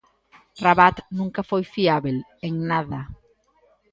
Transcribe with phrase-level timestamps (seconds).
[0.63, 2.17] Rabat nunca foi fiábel,
[2.47, 3.01] en nada.